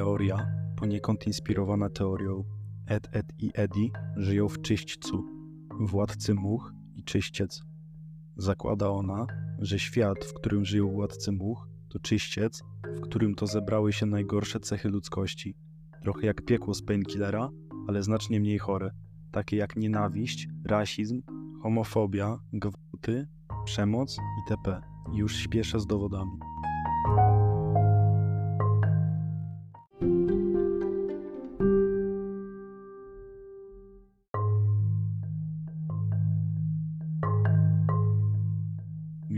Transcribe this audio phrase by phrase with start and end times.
[0.00, 2.44] Teoria, poniekąd inspirowana teorią
[2.86, 5.24] Ed, Ed i Eddie, żyją w czyśćcu,
[5.80, 7.62] władcy much i czyściec.
[8.36, 9.26] Zakłada ona,
[9.58, 12.62] że świat, w którym żyją władcy much, to czyściec,
[12.96, 15.54] w którym to zebrały się najgorsze cechy ludzkości.
[16.02, 17.50] Trochę jak piekło z painkillera,
[17.88, 18.90] ale znacznie mniej chore,
[19.32, 21.22] takie jak nienawiść, rasizm,
[21.62, 23.28] homofobia, gwałty,
[23.64, 24.16] przemoc
[24.48, 24.80] itp.
[25.12, 26.38] Już śpieszę z dowodami.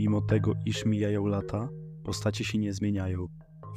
[0.03, 1.69] Mimo tego, iż mijają lata,
[2.03, 3.27] postacie się nie zmieniają.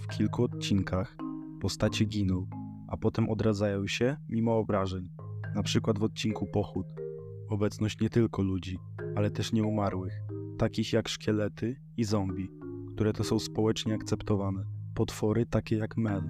[0.00, 1.16] W kilku odcinkach
[1.60, 2.46] postacie giną,
[2.88, 5.08] a potem odradzają się mimo obrażeń.
[5.54, 6.86] Na przykład w odcinku Pochód.
[7.48, 8.78] Obecność nie tylko ludzi,
[9.16, 10.12] ale też nieumarłych,
[10.58, 12.48] takich jak szkielety i zombie,
[12.94, 14.64] które to są społecznie akceptowane.
[14.94, 16.22] Potwory takie jak Mel,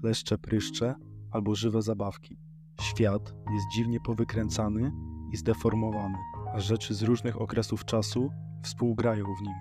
[0.00, 0.94] kleszcze pryszcze
[1.30, 2.38] albo żywe zabawki.
[2.80, 4.92] Świat jest dziwnie powykręcany
[5.32, 6.18] i zdeformowany,
[6.54, 8.30] a rzeczy z różnych okresów czasu
[8.62, 9.54] współgrają w nim.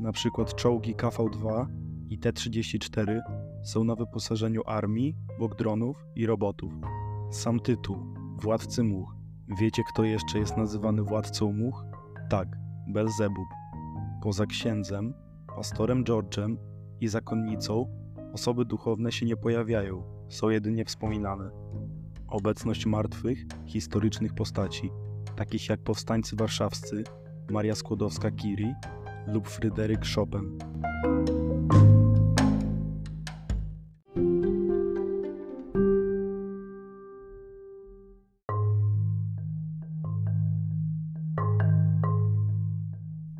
[0.00, 1.66] Na przykład czołgi KV-2
[2.10, 3.20] i T-34
[3.62, 6.72] są na wyposażeniu armii, bogdronów i robotów.
[7.30, 7.96] Sam tytuł
[8.42, 9.08] Władcy Much.
[9.60, 11.84] Wiecie, kto jeszcze jest nazywany władcą much?
[12.30, 12.48] Tak,
[12.88, 13.48] Belzebub.
[14.22, 15.14] Poza księdzem,
[15.56, 16.56] pastorem George'em
[17.00, 17.86] i zakonnicą,
[18.32, 21.50] osoby duchowne się nie pojawiają, są jedynie wspominane.
[22.28, 24.90] Obecność martwych, historycznych postaci,
[25.36, 27.04] takich jak powstańcy warszawscy,
[27.52, 28.74] Maria Skłodowska-Curie
[29.26, 30.58] lub Fryderyk Chopin.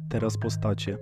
[0.08, 0.98] Teraz postacie.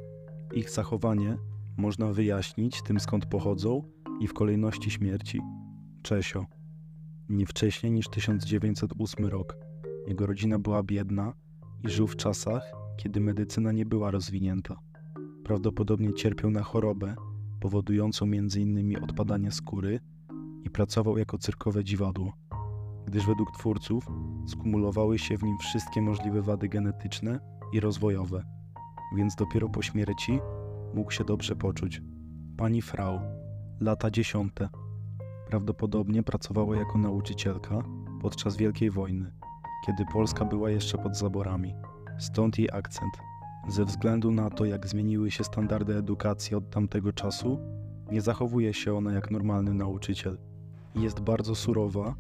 [0.55, 1.37] Ich zachowanie
[1.77, 3.83] można wyjaśnić tym skąd pochodzą
[4.21, 5.41] i w kolejności śmierci.
[6.03, 6.47] Czesio.
[7.29, 9.57] Nie wcześniej niż 1908 rok.
[10.07, 11.33] Jego rodzina była biedna
[11.85, 14.77] i żył w czasach, kiedy medycyna nie była rozwinięta.
[15.45, 17.15] Prawdopodobnie cierpiał na chorobę
[17.61, 19.05] powodującą m.in.
[19.05, 20.01] odpadanie skóry
[20.65, 22.33] i pracował jako cyrkowe dziwadło,
[23.07, 24.07] gdyż według twórców
[24.47, 27.41] skumulowały się w nim wszystkie możliwe wady genetyczne
[27.73, 28.45] i rozwojowe,
[29.17, 30.39] więc dopiero po śmierci
[30.95, 32.03] mógł się dobrze poczuć.
[32.57, 33.21] Pani Frau,
[33.81, 34.69] lata dziesiąte.
[35.49, 37.83] Prawdopodobnie pracowała jako nauczycielka
[38.23, 39.33] podczas Wielkiej Wojny,
[39.87, 41.75] kiedy Polska była jeszcze pod zaborami.
[42.21, 43.13] Stąd jej akcent.
[43.69, 47.59] Ze względu na to, jak zmieniły się standardy edukacji od tamtego czasu,
[48.13, 50.39] nie zachowuje się ona jak normalny nauczyciel.
[50.95, 52.15] Jest bardzo surowa,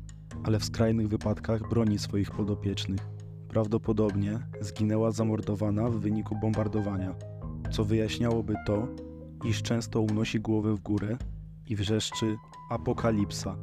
[0.44, 3.00] ale w skrajnych wypadkach broni swoich podopiecznych.
[3.48, 7.14] Prawdopodobnie zginęła zamordowana w wyniku bombardowania,
[7.70, 8.88] co wyjaśniałoby to,
[9.44, 11.16] iż często unosi głowę w górę
[11.66, 12.36] i wrzeszczy
[12.70, 13.56] apokalipsa.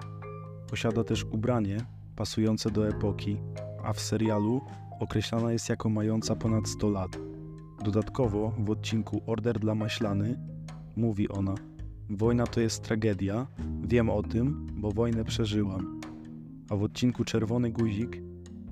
[0.69, 1.77] Posiada też ubranie
[2.15, 3.37] pasujące do epoki,
[3.83, 4.61] a w serialu
[4.99, 7.17] określana jest jako mająca ponad 100 lat.
[7.83, 10.39] Dodatkowo w odcinku Order dla Maślany
[10.95, 11.55] mówi ona:
[12.09, 13.47] Wojna to jest tragedia,
[13.81, 16.01] wiem o tym, bo wojnę przeżyłam.
[16.69, 18.21] A w odcinku Czerwony Guzik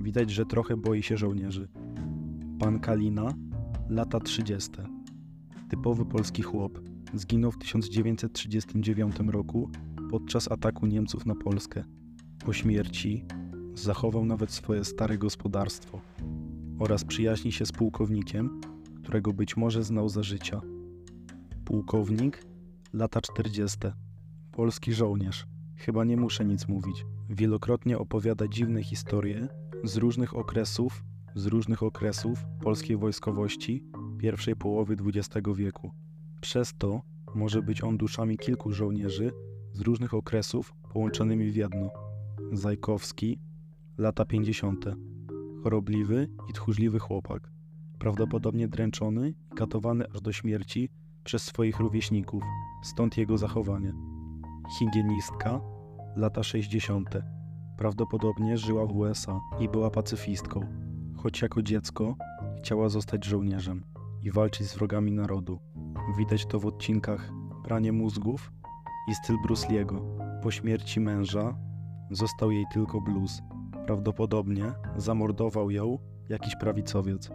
[0.01, 1.67] widać, że trochę boi się żołnierzy.
[2.59, 3.33] Pan Kalina,
[3.89, 4.71] lata 30.
[5.69, 6.79] Typowy polski chłop.
[7.13, 9.69] Zginął w 1939 roku
[10.11, 11.83] podczas ataku Niemców na Polskę.
[12.45, 13.25] Po śmierci
[13.75, 16.01] zachował nawet swoje stare gospodarstwo
[16.79, 18.61] oraz przyjaźni się z pułkownikiem,
[19.03, 20.61] którego być może znał za życia.
[21.65, 22.45] Pułkownik,
[22.93, 23.77] lata 40.
[24.51, 25.47] Polski żołnierz.
[25.75, 27.05] Chyba nie muszę nic mówić.
[27.29, 29.47] Wielokrotnie opowiada dziwne historie
[29.83, 31.03] z różnych okresów,
[31.35, 33.83] z różnych okresów polskiej wojskowości
[34.17, 35.91] pierwszej połowy XX wieku.
[36.41, 37.01] Przez to
[37.35, 39.31] może być on duszami kilku żołnierzy
[39.73, 41.89] z różnych okresów połączonymi w jedno.
[42.51, 43.39] Zajkowski,
[43.97, 44.85] lata 50.
[45.63, 47.51] Chorobliwy i tchórzliwy chłopak,
[47.99, 50.89] prawdopodobnie dręczony i katowany aż do śmierci
[51.23, 52.43] przez swoich rówieśników,
[52.83, 53.93] stąd jego zachowanie.
[54.79, 55.61] Higienistka,
[56.15, 57.09] lata 60.
[57.77, 60.61] Prawdopodobnie żyła w USA i była pacyfistką,
[61.15, 62.15] choć jako dziecko
[62.57, 63.83] chciała zostać żołnierzem
[64.23, 65.59] i walczyć z wrogami narodu.
[66.17, 67.31] Widać to w odcinkach
[67.63, 68.51] Pranie mózgów
[69.07, 69.67] i styl Bruce.
[70.43, 71.57] Po śmierci męża
[72.11, 73.41] został jej tylko blues.
[73.85, 75.97] Prawdopodobnie zamordował ją
[76.29, 77.29] jakiś prawicowiec.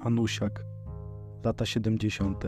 [0.00, 0.64] Anusiak,
[1.44, 2.44] lata 70.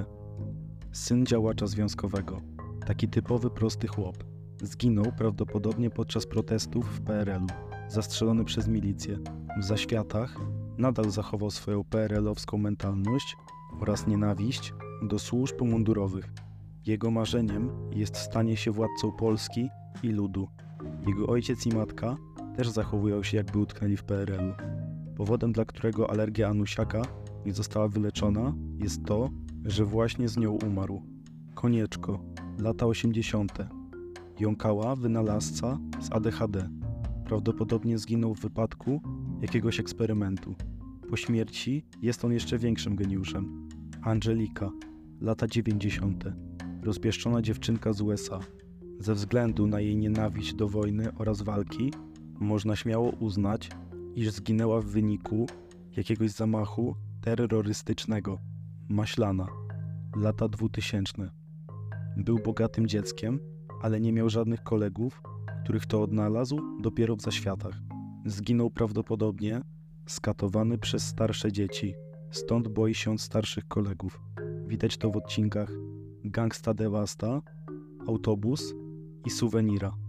[0.92, 2.40] Syn działacza związkowego.
[2.86, 4.24] Taki typowy prosty chłop.
[4.62, 7.46] Zginął prawdopodobnie podczas protestów w PRL-u,
[7.88, 9.18] zastrzelony przez milicję.
[9.60, 10.36] W zaświatach
[10.78, 13.36] nadal zachował swoją PRL-owską mentalność
[13.80, 16.32] oraz nienawiść do służb mundurowych.
[16.86, 19.68] Jego marzeniem jest stanie się władcą Polski
[20.02, 20.48] i ludu.
[21.06, 22.16] Jego ojciec i matka
[22.58, 24.52] też zachowują się jakby utknęli w PRL-u.
[25.16, 27.02] Powodem, dla którego alergia Anusiaka
[27.46, 29.30] nie została wyleczona, jest to,
[29.64, 31.02] że właśnie z nią umarł.
[31.54, 32.20] Konieczko,
[32.58, 33.52] lata 80.
[34.40, 36.68] Jąkała, wynalazca z ADHD.
[37.24, 39.00] Prawdopodobnie zginął w wypadku
[39.40, 40.54] jakiegoś eksperymentu.
[41.10, 43.68] Po śmierci jest on jeszcze większym geniuszem.
[44.02, 44.70] Angelika,
[45.20, 46.24] lata 90.
[46.82, 48.40] Rozpieszczona dziewczynka z USA.
[49.00, 51.90] Ze względu na jej nienawiść do wojny oraz walki,
[52.40, 53.70] można śmiało uznać,
[54.14, 55.46] iż zginęła w wyniku
[55.96, 58.38] jakiegoś zamachu terrorystycznego.
[58.88, 59.46] Maślana,
[60.16, 61.30] lata 2000.
[62.16, 63.40] Był bogatym dzieckiem,
[63.82, 65.22] ale nie miał żadnych kolegów,
[65.64, 67.74] których to odnalazł dopiero w zaświatach.
[68.26, 69.60] Zginął prawdopodobnie
[70.06, 71.94] skatowany przez starsze dzieci,
[72.30, 74.20] stąd boi się starszych kolegów.
[74.66, 75.70] Widać to w odcinkach
[76.24, 77.42] Gangsta Devasta,
[78.06, 78.74] Autobus
[79.26, 80.07] i Suwenira.